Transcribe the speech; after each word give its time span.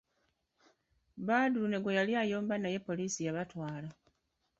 Badru 1.27 1.65
ne 1.69 1.77
gwe 1.81 1.97
yali 1.97 2.13
ayomba 2.23 2.55
naye 2.57 2.77
poliisi 2.87 3.19
yabatwala. 3.27 3.89